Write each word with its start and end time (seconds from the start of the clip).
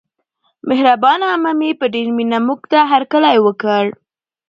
مهربانه 0.69 1.25
عمه 1.33 1.51
مې 1.59 1.69
په 1.79 1.85
ډېره 1.93 2.11
مینه 2.17 2.39
موږته 2.47 2.77
هرکلی 2.91 3.37
وکړ. 3.41 3.83